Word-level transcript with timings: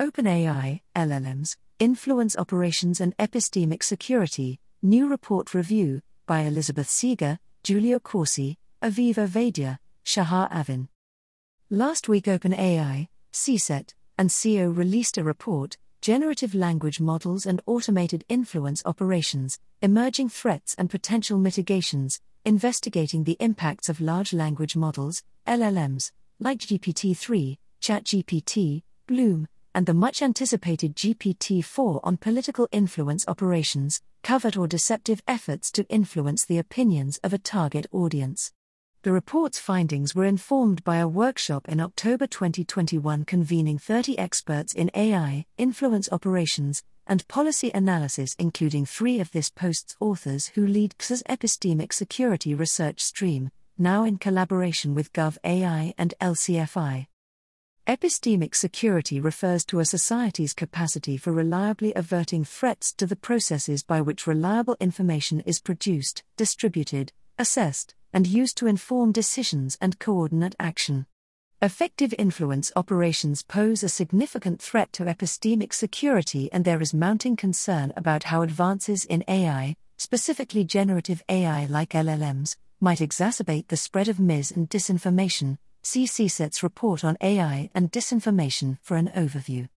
OpenAI, 0.00 0.80
LLMs, 0.96 1.56
Influence 1.78 2.36
Operations 2.36 3.00
and 3.00 3.16
Epistemic 3.16 3.84
Security, 3.84 4.58
New 4.82 5.08
Report 5.08 5.54
Review, 5.54 6.02
by 6.26 6.40
Elizabeth 6.40 6.88
Seger, 6.88 7.38
Giulio 7.62 8.00
Corsi, 8.00 8.58
Aviv 8.82 9.14
Ovadya, 9.14 9.78
Shahar 10.02 10.48
Avin. 10.50 10.88
Last 11.70 12.08
week, 12.08 12.24
OpenAI, 12.24 13.06
CSET, 13.32 13.94
and 14.18 14.34
CO 14.34 14.68
released 14.68 15.16
a 15.16 15.22
report 15.22 15.76
Generative 16.00 16.56
Language 16.56 17.00
Models 17.00 17.46
and 17.46 17.62
Automated 17.64 18.24
Influence 18.28 18.82
Operations, 18.84 19.60
Emerging 19.80 20.28
Threats 20.28 20.74
and 20.76 20.90
Potential 20.90 21.38
Mitigations, 21.38 22.20
investigating 22.44 23.22
the 23.22 23.36
impacts 23.38 23.88
of 23.88 24.00
large 24.00 24.32
language 24.32 24.74
models, 24.74 25.22
LLMs, 25.46 26.10
like 26.40 26.58
GPT 26.58 27.16
3, 27.16 27.58
ChatGPT, 27.80 28.82
Bloom, 29.06 29.46
and 29.74 29.86
the 29.86 29.94
much 29.94 30.22
anticipated 30.22 30.94
GPT 30.94 31.64
4 31.64 32.00
on 32.04 32.16
political 32.16 32.68
influence 32.70 33.24
operations, 33.26 34.00
covert 34.22 34.56
or 34.56 34.66
deceptive 34.66 35.22
efforts 35.26 35.70
to 35.72 35.88
influence 35.88 36.44
the 36.44 36.58
opinions 36.58 37.18
of 37.24 37.32
a 37.32 37.38
target 37.38 37.86
audience. 37.92 38.52
The 39.02 39.12
report's 39.12 39.58
findings 39.58 40.14
were 40.14 40.24
informed 40.24 40.82
by 40.82 40.96
a 40.96 41.06
workshop 41.08 41.68
in 41.68 41.80
October 41.80 42.26
2021 42.26 43.26
convening 43.26 43.78
30 43.78 44.18
experts 44.18 44.72
in 44.72 44.90
AI, 44.94 45.44
influence 45.58 46.08
operations, 46.10 46.82
and 47.06 47.28
policy 47.28 47.70
analysis, 47.74 48.34
including 48.38 48.86
three 48.86 49.20
of 49.20 49.30
this 49.32 49.50
post's 49.50 49.94
authors 50.00 50.46
who 50.54 50.66
lead 50.66 50.94
CSER's 50.98 51.22
epistemic 51.24 51.92
security 51.92 52.54
research 52.54 53.00
stream, 53.02 53.50
now 53.76 54.04
in 54.04 54.16
collaboration 54.16 54.94
with 54.94 55.12
GovAI 55.12 55.92
and 55.98 56.14
LCFI. 56.20 57.06
Epistemic 57.86 58.54
security 58.54 59.20
refers 59.20 59.62
to 59.62 59.78
a 59.78 59.84
society's 59.84 60.54
capacity 60.54 61.18
for 61.18 61.32
reliably 61.32 61.92
averting 61.94 62.42
threats 62.42 62.94
to 62.94 63.04
the 63.04 63.14
processes 63.14 63.82
by 63.82 64.00
which 64.00 64.26
reliable 64.26 64.74
information 64.80 65.40
is 65.40 65.60
produced, 65.60 66.22
distributed, 66.38 67.12
assessed, 67.38 67.94
and 68.10 68.26
used 68.26 68.56
to 68.56 68.66
inform 68.66 69.12
decisions 69.12 69.76
and 69.82 69.98
coordinate 69.98 70.56
action. 70.58 71.04
Effective 71.60 72.14
influence 72.18 72.72
operations 72.74 73.42
pose 73.42 73.82
a 73.82 73.90
significant 73.90 74.62
threat 74.62 74.90
to 74.94 75.04
epistemic 75.04 75.74
security, 75.74 76.50
and 76.54 76.64
there 76.64 76.80
is 76.80 76.94
mounting 76.94 77.36
concern 77.36 77.92
about 77.98 78.24
how 78.24 78.40
advances 78.40 79.04
in 79.04 79.22
AI, 79.28 79.76
specifically 79.98 80.64
generative 80.64 81.22
AI 81.28 81.66
like 81.66 81.90
LLMs, 81.90 82.56
might 82.80 83.00
exacerbate 83.00 83.68
the 83.68 83.76
spread 83.76 84.08
of 84.08 84.18
mis 84.18 84.50
and 84.50 84.70
disinformation. 84.70 85.58
See 85.86 86.06
CSET's 86.06 86.62
report 86.62 87.04
on 87.04 87.18
AI 87.20 87.68
and 87.74 87.92
disinformation 87.92 88.78
for 88.80 88.96
an 88.96 89.10
overview. 89.14 89.68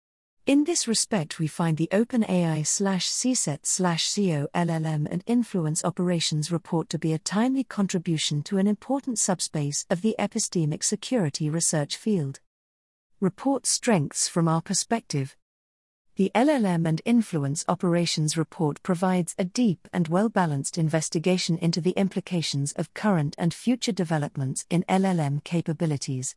In 0.46 0.64
this 0.64 0.88
respect, 0.88 1.38
we 1.38 1.48
find 1.48 1.76
the 1.76 1.90
OpenAI 1.92 2.66
slash 2.66 3.10
CSET 3.10 3.66
slash 3.66 4.16
CO 4.16 4.48
LLM 4.56 5.06
and 5.12 5.22
Influence 5.28 5.84
Operations 5.84 6.50
report 6.50 6.88
to 6.92 6.98
be 6.98 7.12
a 7.12 7.20
timely 7.20 7.66
contribution 7.66 8.42
to 8.44 8.58
an 8.58 8.68
important 8.68 9.20
subspace 9.20 9.86
of 9.90 10.02
the 10.02 10.16
epistemic 10.18 10.82
security 10.82 11.50
research 11.50 11.98
field. 11.98 12.40
Report 13.20 13.66
strengths 13.66 14.30
from 14.30 14.48
our 14.48 14.62
perspective. 14.62 15.36
The 16.18 16.32
LLM 16.34 16.88
and 16.88 17.00
Influence 17.06 17.64
Operations 17.68 18.36
report 18.36 18.82
provides 18.82 19.36
a 19.38 19.46
deep 19.46 19.88
and 19.94 20.08
well 20.08 20.30
balanced 20.30 20.80
investigation 20.80 21.60
into 21.60 21.80
the 21.80 21.92
implications 21.92 22.72
of 22.72 22.92
current 22.96 23.36
and 23.38 23.54
future 23.54 23.92
developments 23.92 24.66
in 24.72 24.84
LLM 24.90 25.44
capabilities. 25.44 26.36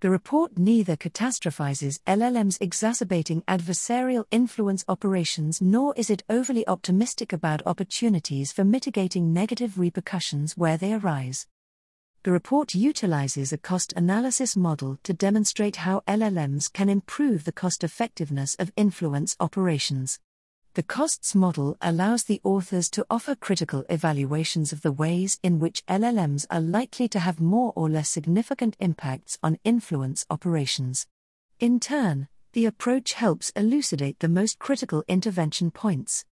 The 0.00 0.10
report 0.10 0.58
neither 0.58 0.96
catastrophizes 0.96 2.00
LLMs 2.08 2.58
exacerbating 2.60 3.42
adversarial 3.42 4.24
influence 4.32 4.84
operations 4.88 5.62
nor 5.62 5.94
is 5.96 6.10
it 6.10 6.24
overly 6.28 6.66
optimistic 6.66 7.32
about 7.32 7.64
opportunities 7.66 8.50
for 8.50 8.64
mitigating 8.64 9.32
negative 9.32 9.78
repercussions 9.78 10.56
where 10.56 10.76
they 10.76 10.92
arise. 10.92 11.46
The 12.22 12.32
report 12.32 12.74
utilizes 12.74 13.50
a 13.50 13.56
cost 13.56 13.94
analysis 13.96 14.54
model 14.54 14.98
to 15.04 15.14
demonstrate 15.14 15.76
how 15.76 16.02
LLMs 16.06 16.70
can 16.70 16.90
improve 16.90 17.44
the 17.44 17.52
cost 17.52 17.82
effectiveness 17.82 18.54
of 18.56 18.70
influence 18.76 19.36
operations. 19.40 20.20
The 20.74 20.82
costs 20.82 21.34
model 21.34 21.78
allows 21.80 22.24
the 22.24 22.42
authors 22.44 22.90
to 22.90 23.06
offer 23.08 23.34
critical 23.34 23.86
evaluations 23.88 24.70
of 24.70 24.82
the 24.82 24.92
ways 24.92 25.38
in 25.42 25.60
which 25.60 25.82
LLMs 25.86 26.44
are 26.50 26.60
likely 26.60 27.08
to 27.08 27.20
have 27.20 27.40
more 27.40 27.72
or 27.74 27.88
less 27.88 28.10
significant 28.10 28.76
impacts 28.80 29.38
on 29.42 29.58
influence 29.64 30.26
operations. 30.28 31.06
In 31.58 31.80
turn, 31.80 32.28
the 32.52 32.66
approach 32.66 33.14
helps 33.14 33.48
elucidate 33.56 34.18
the 34.18 34.28
most 34.28 34.58
critical 34.58 35.04
intervention 35.08 35.70
points. 35.70 36.26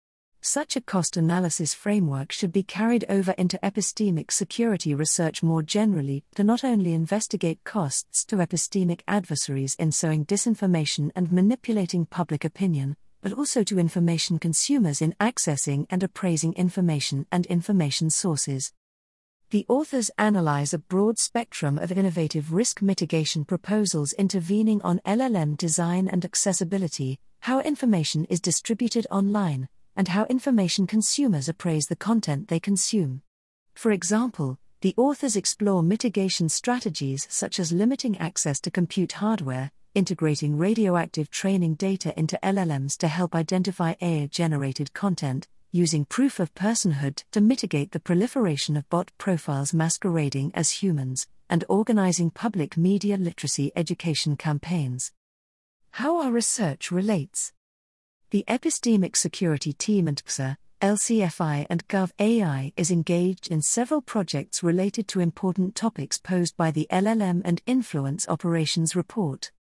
Such 0.47 0.77
a 0.77 0.83
cost 0.83 1.17
analysis 1.17 1.73
framework 1.73 2.31
should 2.31 2.53
be 2.53 2.63
carried 2.63 3.07
over 3.09 3.33
into 3.39 3.59
epistemic 3.63 4.31
security 4.31 4.95
research 4.95 5.43
more 5.43 5.63
generally 5.63 6.23
to 6.35 6.45
not 6.45 6.63
only 6.63 6.93
investigate 6.93 7.65
costs 7.65 8.27
to 8.27 8.37
epistemic 8.37 9.01
adversaries 9.09 9.75
in 9.77 9.91
sowing 9.91 10.27
disinformation 10.27 11.11
and 11.17 11.33
manipulating 11.33 12.05
public 12.05 12.45
opinion, 12.45 12.95
but 13.23 13.33
also 13.33 13.65
to 13.65 13.79
information 13.79 14.39
consumers 14.39 15.01
in 15.01 15.15
accessing 15.19 15.87
and 15.89 16.03
appraising 16.03 16.53
information 16.53 17.27
and 17.33 17.47
information 17.47 18.11
sources. 18.11 18.75
The 19.49 19.65
authors 19.67 20.11
analyze 20.19 20.75
a 20.75 20.79
broad 20.79 21.19
spectrum 21.19 21.79
of 21.79 21.91
innovative 21.91 22.53
risk 22.53 22.83
mitigation 22.83 23.47
proposals 23.47 24.13
intervening 24.13 24.83
on 24.83 25.01
LLM 25.07 25.57
design 25.57 26.07
and 26.07 26.23
accessibility, 26.23 27.19
how 27.41 27.61
information 27.61 28.27
is 28.27 28.43
distributed 28.43 29.07
online, 29.11 29.69
and 29.97 30.09
how 30.09 30.25
information 30.27 30.87
consumers 30.87 31.49
appraise 31.49 31.87
the 31.87 31.97
content 31.97 32.49
they 32.49 32.61
consume. 32.61 33.23
For 33.75 33.93
example, 33.93 34.59
the 34.81 34.95
authors 34.97 35.37
explore 35.37 35.83
mitigation 35.83 36.49
strategies 36.49 37.27
such 37.31 37.59
as 37.59 37.73
limiting 37.73 38.19
access 38.19 38.61
to 38.61 38.71
compute 38.71 39.13
hardware, 39.13 39.71
integrating 39.95 40.59
radioactive 40.59 41.31
training 41.31 41.75
data 41.75 42.13
into 42.19 42.39
LLMs 42.43 42.97
to 42.99 43.09
help 43.09 43.35
identify 43.35 43.95
AI 44.01 44.27
generated 44.27 44.93
content, 44.93 45.49
using 45.73 46.05
proof 46.05 46.39
of 46.39 46.55
personhood 46.55 47.25
to 47.33 47.41
mitigate 47.41 47.93
the 47.93 48.01
proliferation 48.01 48.77
of 48.77 48.89
bot 48.91 49.11
profiles 49.19 49.73
masquerading 49.73 50.53
as 50.55 50.71
humans, 50.71 51.27
and 51.49 51.65
organizing 51.69 52.31
public 52.31 52.77
media 52.77 53.17
literacy 53.17 53.73
education 53.75 54.37
campaigns. 54.37 55.13
How 55.93 56.21
our 56.21 56.31
research 56.31 56.91
relates. 56.91 57.53
The 58.35 58.45
Epistemic 58.49 59.15
Security 59.15 59.73
Team 59.73 60.09
and 60.09 60.21
CSER, 60.25 60.57
LCFI 60.83 61.67
and 61.71 61.87
GovAI 61.87 62.73
is 62.77 62.91
engaged 62.91 63.47
in 63.47 63.63
several 63.63 64.03
projects 64.03 64.61
related 64.61 65.07
to 65.07 65.21
important 65.21 65.77
topics 65.77 66.19
posed 66.19 66.57
by 66.57 66.73
the 66.73 66.89
LLM 66.91 67.43
and 67.45 67.63
Influence 67.65 68.29
Operations 68.29 68.97
Report. 68.97 69.53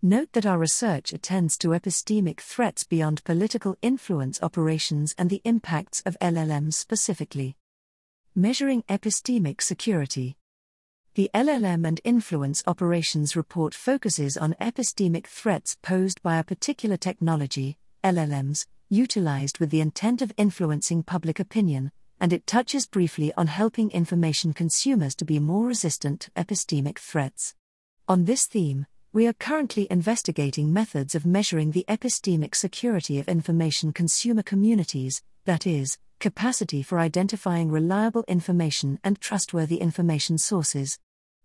Note 0.00 0.28
that 0.34 0.46
our 0.46 0.58
research 0.58 1.12
attends 1.12 1.58
to 1.58 1.70
epistemic 1.70 2.38
threats 2.38 2.84
beyond 2.84 3.24
political 3.24 3.76
influence 3.82 4.40
operations 4.44 5.12
and 5.18 5.28
the 5.28 5.42
impacts 5.44 6.00
of 6.06 6.16
LLMs 6.20 6.74
specifically. 6.74 7.56
Measuring 8.36 8.84
epistemic 8.84 9.60
security. 9.60 10.36
The 11.14 11.32
LLM 11.34 11.84
and 11.84 12.00
Influence 12.04 12.62
Operations 12.64 13.34
report 13.34 13.74
focuses 13.74 14.36
on 14.36 14.54
epistemic 14.60 15.26
threats 15.26 15.76
posed 15.82 16.22
by 16.22 16.38
a 16.38 16.44
particular 16.44 16.96
technology, 16.96 17.76
LLMs, 18.02 18.66
utilized 18.88 19.58
with 19.58 19.70
the 19.70 19.80
intent 19.80 20.22
of 20.22 20.32
influencing 20.36 21.02
public 21.02 21.38
opinion, 21.38 21.92
and 22.18 22.32
it 22.32 22.46
touches 22.46 22.86
briefly 22.86 23.32
on 23.36 23.46
helping 23.46 23.90
information 23.90 24.52
consumers 24.52 25.14
to 25.14 25.24
be 25.24 25.38
more 25.38 25.66
resistant 25.66 26.20
to 26.20 26.30
epistemic 26.32 26.98
threats. 26.98 27.54
On 28.08 28.24
this 28.24 28.46
theme, 28.46 28.86
we 29.12 29.26
are 29.26 29.32
currently 29.32 29.86
investigating 29.90 30.72
methods 30.72 31.14
of 31.14 31.26
measuring 31.26 31.72
the 31.72 31.84
epistemic 31.88 32.54
security 32.54 33.18
of 33.18 33.28
information 33.28 33.92
consumer 33.92 34.42
communities, 34.42 35.22
that 35.44 35.66
is, 35.66 35.98
capacity 36.20 36.82
for 36.82 36.98
identifying 36.98 37.70
reliable 37.70 38.24
information 38.28 39.00
and 39.02 39.20
trustworthy 39.20 39.76
information 39.76 40.38
sources. 40.38 40.98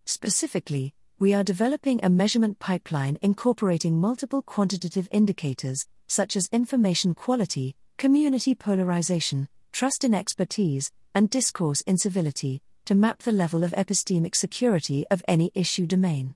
Specifically, 0.06 0.94
we 1.18 1.34
are 1.34 1.44
developing 1.44 2.00
a 2.04 2.10
measurement 2.10 2.60
pipeline 2.60 3.18
incorporating 3.22 4.00
multiple 4.00 4.42
quantitative 4.42 5.08
indicators, 5.12 5.88
such 6.08 6.36
as 6.36 6.50
information 6.52 7.14
quality, 7.14 7.76
community 7.98 8.56
polarization, 8.56 9.48
trust 9.72 10.04
in 10.04 10.14
expertise, 10.14 10.92
and 11.14 11.30
discourse 11.30 11.82
incivility, 11.82 12.62
to 12.86 12.96
map 12.96 13.20
the 13.24 13.32
level 13.32 13.64
of 13.64 13.72
epistemic 13.72 14.36
security 14.36 15.06
of 15.10 15.24
any 15.28 15.52
issue 15.56 15.86
domain. 15.86 16.36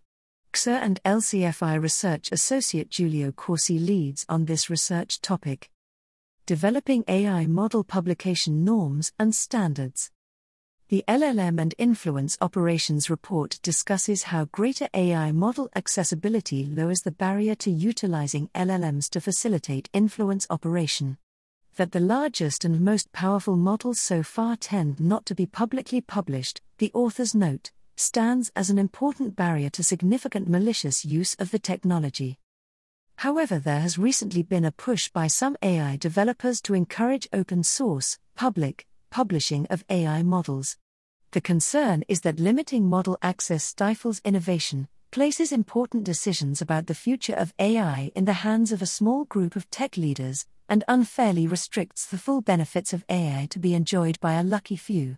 CSER 0.53 0.81
and 0.81 0.99
LCFI 1.03 1.81
Research 1.81 2.31
Associate 2.31 2.89
Giulio 2.89 3.31
Corsi 3.31 3.77
leads 3.77 4.25
on 4.27 4.45
this 4.45 4.69
research 4.69 5.21
topic. 5.21 5.69
Developing 6.45 7.03
AI 7.07 7.45
model 7.45 7.83
publication 7.83 8.65
norms 8.65 9.11
and 9.19 9.35
standards. 9.35 10.09
The 10.89 11.03
LLM 11.07 11.61
and 11.61 11.75
Influence 11.77 12.35
Operations 12.41 13.11
report 13.11 13.59
discusses 13.61 14.23
how 14.23 14.45
greater 14.45 14.87
AI 14.95 15.31
model 15.31 15.69
accessibility 15.75 16.65
lowers 16.65 17.01
the 17.01 17.11
barrier 17.11 17.53
to 17.57 17.69
utilizing 17.69 18.49
LLMs 18.55 19.07
to 19.11 19.21
facilitate 19.21 19.87
influence 19.93 20.47
operation. 20.49 21.19
That 21.75 21.91
the 21.91 21.99
largest 21.99 22.65
and 22.65 22.81
most 22.81 23.11
powerful 23.11 23.55
models 23.55 24.01
so 24.01 24.23
far 24.23 24.55
tend 24.55 24.99
not 24.99 25.27
to 25.27 25.35
be 25.35 25.45
publicly 25.45 26.01
published, 26.01 26.59
the 26.79 26.89
authors 26.95 27.35
note, 27.35 27.69
stands 27.95 28.51
as 28.55 28.71
an 28.71 28.79
important 28.79 29.35
barrier 29.35 29.69
to 29.69 29.83
significant 29.83 30.49
malicious 30.49 31.05
use 31.05 31.35
of 31.35 31.51
the 31.51 31.59
technology. 31.59 32.39
However, 33.17 33.59
there 33.59 33.81
has 33.81 33.99
recently 33.99 34.41
been 34.41 34.65
a 34.65 34.71
push 34.71 35.07
by 35.09 35.27
some 35.27 35.55
AI 35.61 35.97
developers 35.97 36.59
to 36.61 36.73
encourage 36.73 37.29
open 37.31 37.61
source, 37.61 38.17
public, 38.33 38.87
publishing 39.09 39.65
of 39.67 39.83
AI 39.89 40.23
models. 40.23 40.77
The 41.31 41.41
concern 41.41 42.03
is 42.07 42.21
that 42.21 42.39
limiting 42.39 42.87
model 42.87 43.17
access 43.21 43.63
stifles 43.63 44.21
innovation, 44.25 44.87
places 45.11 45.51
important 45.51 46.03
decisions 46.03 46.61
about 46.61 46.87
the 46.87 46.95
future 46.95 47.35
of 47.35 47.53
AI 47.59 48.11
in 48.15 48.25
the 48.25 48.33
hands 48.33 48.71
of 48.71 48.81
a 48.81 48.85
small 48.87 49.25
group 49.25 49.55
of 49.55 49.69
tech 49.69 49.97
leaders, 49.97 50.45
and 50.67 50.83
unfairly 50.87 51.47
restricts 51.47 52.05
the 52.05 52.17
full 52.17 52.41
benefits 52.41 52.93
of 52.93 53.05
AI 53.09 53.47
to 53.49 53.59
be 53.59 53.73
enjoyed 53.73 54.19
by 54.19 54.33
a 54.33 54.43
lucky 54.43 54.75
few. 54.75 55.17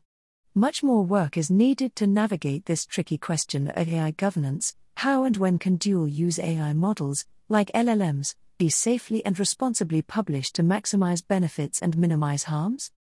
Much 0.54 0.84
more 0.84 1.04
work 1.04 1.38
is 1.38 1.50
needed 1.50 1.96
to 1.96 2.08
navigate 2.08 2.66
this 2.66 2.86
tricky 2.86 3.18
question 3.18 3.70
of 3.70 3.88
AI 3.88 4.12
governance 4.12 4.76
how 5.02 5.24
and 5.24 5.38
when 5.38 5.58
can 5.58 5.78
dual 5.78 6.08
use 6.08 6.38
AI 6.38 6.74
models, 6.74 7.26
like 7.50 7.72
LLMs, 7.74 8.36
be 8.60 8.70
safely 8.70 9.26
and 9.26 9.40
responsibly 9.40 10.04
published 10.04 10.54
to 10.54 10.64
maximize 10.64 11.28
benefits 11.28 11.82
and 11.82 11.98
minimize 11.98 12.44
harms? 12.44 12.92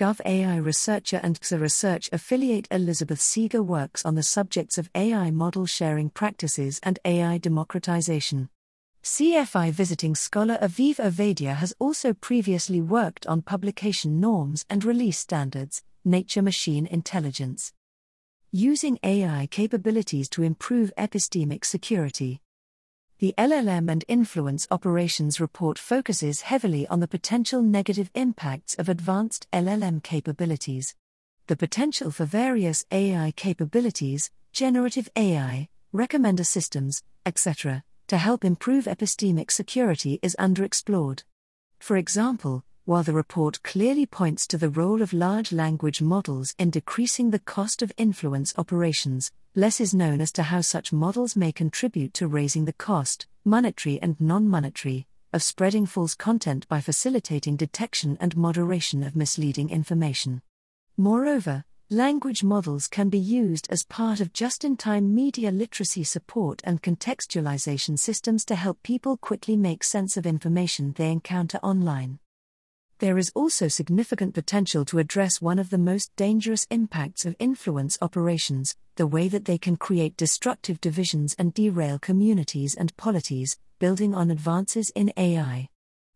GovAI 0.00 0.64
researcher 0.64 1.20
and 1.22 1.38
CSER 1.38 1.60
Research 1.60 2.08
affiliate 2.10 2.66
Elizabeth 2.70 3.18
Seger 3.18 3.62
works 3.62 4.02
on 4.06 4.14
the 4.14 4.22
subjects 4.22 4.78
of 4.78 4.88
AI 4.94 5.30
model 5.30 5.66
sharing 5.66 6.08
practices 6.08 6.80
and 6.82 6.98
AI 7.04 7.36
democratization. 7.36 8.48
CFI 9.04 9.70
visiting 9.72 10.14
scholar 10.14 10.56
Aviv 10.62 10.96
Ovadya 10.96 11.56
has 11.56 11.74
also 11.78 12.14
previously 12.14 12.80
worked 12.80 13.26
on 13.26 13.42
publication 13.42 14.18
norms 14.20 14.64
and 14.70 14.86
release 14.86 15.18
standards, 15.18 15.82
nature 16.02 16.40
machine 16.40 16.86
intelligence. 16.86 17.74
Using 18.50 18.98
AI 19.02 19.48
capabilities 19.50 20.30
to 20.30 20.42
improve 20.42 20.94
epistemic 20.96 21.62
security. 21.62 22.40
The 23.20 23.34
LLM 23.36 23.90
and 23.90 24.02
Influence 24.08 24.66
Operations 24.70 25.40
report 25.40 25.78
focuses 25.78 26.40
heavily 26.40 26.86
on 26.86 27.00
the 27.00 27.06
potential 27.06 27.60
negative 27.60 28.10
impacts 28.14 28.74
of 28.76 28.88
advanced 28.88 29.46
LLM 29.52 30.02
capabilities. 30.02 30.94
The 31.46 31.54
potential 31.54 32.10
for 32.10 32.24
various 32.24 32.86
AI 32.90 33.34
capabilities, 33.36 34.30
generative 34.54 35.10
AI, 35.16 35.68
recommender 35.92 36.46
systems, 36.46 37.02
etc., 37.26 37.84
to 38.08 38.16
help 38.16 38.42
improve 38.42 38.86
epistemic 38.86 39.50
security 39.50 40.18
is 40.22 40.34
underexplored. 40.38 41.24
For 41.78 41.98
example, 41.98 42.64
while 42.90 43.04
the 43.04 43.12
report 43.12 43.62
clearly 43.62 44.04
points 44.04 44.48
to 44.48 44.58
the 44.58 44.68
role 44.68 45.00
of 45.00 45.12
large 45.12 45.52
language 45.52 46.02
models 46.02 46.56
in 46.58 46.70
decreasing 46.70 47.30
the 47.30 47.38
cost 47.38 47.82
of 47.82 47.92
influence 47.96 48.52
operations, 48.58 49.30
less 49.54 49.80
is 49.80 49.94
known 49.94 50.20
as 50.20 50.32
to 50.32 50.42
how 50.42 50.60
such 50.60 50.92
models 50.92 51.36
may 51.36 51.52
contribute 51.52 52.12
to 52.12 52.26
raising 52.26 52.64
the 52.64 52.72
cost, 52.72 53.28
monetary 53.44 54.02
and 54.02 54.20
non 54.20 54.48
monetary, 54.48 55.06
of 55.32 55.40
spreading 55.40 55.86
false 55.86 56.16
content 56.16 56.66
by 56.66 56.80
facilitating 56.80 57.54
detection 57.54 58.18
and 58.20 58.36
moderation 58.36 59.04
of 59.04 59.14
misleading 59.14 59.70
information. 59.70 60.42
Moreover, 60.96 61.62
language 61.90 62.42
models 62.42 62.88
can 62.88 63.08
be 63.08 63.20
used 63.20 63.68
as 63.70 63.84
part 63.84 64.18
of 64.18 64.32
just 64.32 64.64
in 64.64 64.76
time 64.76 65.14
media 65.14 65.52
literacy 65.52 66.02
support 66.02 66.60
and 66.64 66.82
contextualization 66.82 67.96
systems 67.96 68.44
to 68.46 68.56
help 68.56 68.82
people 68.82 69.16
quickly 69.16 69.56
make 69.56 69.84
sense 69.84 70.16
of 70.16 70.26
information 70.26 70.92
they 70.96 71.12
encounter 71.12 71.58
online 71.58 72.18
there 73.00 73.18
is 73.18 73.32
also 73.34 73.66
significant 73.66 74.34
potential 74.34 74.84
to 74.84 74.98
address 74.98 75.40
one 75.40 75.58
of 75.58 75.70
the 75.70 75.78
most 75.78 76.14
dangerous 76.16 76.66
impacts 76.70 77.24
of 77.24 77.34
influence 77.38 77.98
operations 78.00 78.76
the 78.96 79.06
way 79.06 79.26
that 79.26 79.46
they 79.46 79.56
can 79.56 79.76
create 79.76 80.18
destructive 80.18 80.78
divisions 80.82 81.34
and 81.38 81.54
derail 81.54 81.98
communities 81.98 82.74
and 82.74 82.94
polities, 82.98 83.58
building 83.78 84.14
on 84.14 84.30
advances 84.30 84.90
in 84.94 85.10
AI. 85.16 85.66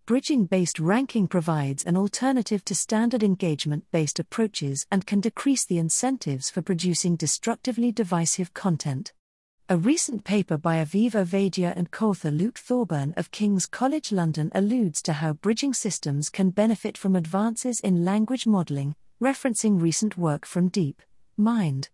Bridging 0.04 0.44
based 0.44 0.78
ranking 0.78 1.26
provides 1.26 1.84
an 1.84 1.96
alternative 1.96 2.62
to 2.66 2.74
standard 2.74 3.22
engagement 3.22 3.84
based 3.90 4.18
approaches 4.18 4.86
and 4.90 5.06
can 5.06 5.20
decrease 5.20 5.64
the 5.64 5.78
incentives 5.78 6.50
for 6.50 6.60
producing 6.60 7.16
destructively 7.16 7.90
divisive 7.90 8.52
content. 8.52 9.14
A 9.70 9.78
recent 9.78 10.24
paper 10.24 10.58
by 10.58 10.76
Aviv 10.76 11.12
Ovadya 11.12 11.72
and 11.74 11.90
co-author 11.90 12.30
Luke 12.30 12.58
Thorburn 12.58 13.14
of 13.16 13.30
King's 13.30 13.64
College 13.64 14.12
London 14.12 14.52
alludes 14.54 15.00
to 15.00 15.14
how 15.14 15.32
bridging 15.32 15.72
systems 15.72 16.28
can 16.28 16.50
benefit 16.50 16.98
from 16.98 17.16
advances 17.16 17.80
in 17.80 18.04
language 18.04 18.46
modeling, 18.46 18.94
referencing 19.22 19.80
recent 19.80 20.18
work 20.18 20.44
from 20.44 20.68
Deep 20.68 21.00
Mind. 21.38 21.88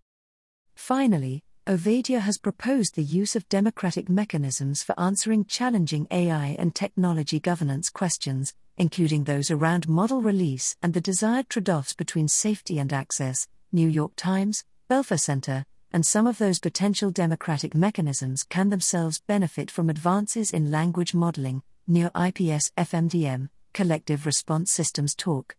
Finally, 0.75 1.45
Ovadya 1.65 2.19
has 2.19 2.39
proposed 2.39 2.97
the 2.97 3.05
use 3.05 3.37
of 3.37 3.49
democratic 3.49 4.09
mechanisms 4.09 4.83
for 4.83 4.99
answering 4.99 5.45
challenging 5.45 6.09
AI 6.11 6.57
and 6.59 6.75
technology 6.75 7.39
governance 7.39 7.89
questions, 7.89 8.53
including 8.79 9.23
those 9.23 9.49
around 9.49 9.89
model 9.89 10.21
release 10.23 10.75
and 10.83 10.93
the 10.93 11.01
desired 11.01 11.49
trade 11.49 11.71
offs 11.71 11.95
between 11.95 12.27
safety 12.27 12.81
and 12.81 12.93
access. 12.93 13.47
New 13.71 13.87
York 13.87 14.15
Times, 14.17 14.65
Belfer 14.89 15.21
Center, 15.21 15.65
and 15.93 16.07
some 16.07 16.27
of 16.27 16.39
those 16.39 16.59
potential 16.59 17.11
democratic 17.11 17.75
mechanisms 17.75 18.45
can 18.45 18.71
themselves 18.71 19.21
benefit 19.27 19.71
from 19.71 19.91
advances 19.91 20.53
in 20.53 20.71
language 20.71 21.15
modeling, 21.15 21.63
NeurIPS 21.89 22.71
FMDM, 22.77 23.49
collective 23.73 24.27
response 24.27 24.71
systems 24.71 25.15
talk. 25.15 25.57